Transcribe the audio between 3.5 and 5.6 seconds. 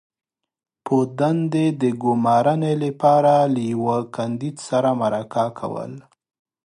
له یوه کاندید سره مرکه